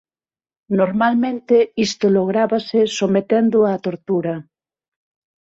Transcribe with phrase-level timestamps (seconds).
[0.79, 1.55] Normalmente
[1.87, 4.35] isto lográbase someténdoa a tortura.